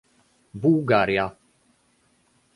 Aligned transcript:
Bułgaria 0.53 1.27